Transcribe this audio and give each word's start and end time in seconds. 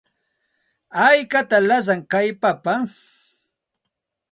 ¿Haykataq 1.03 1.63
lasan 1.69 2.01
kay 2.11 2.29
papa? 2.41 2.75